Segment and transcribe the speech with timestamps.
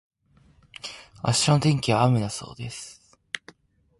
[1.23, 3.15] 明日の天気は雨だそうです。